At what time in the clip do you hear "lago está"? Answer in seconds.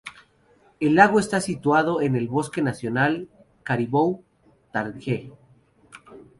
0.95-1.39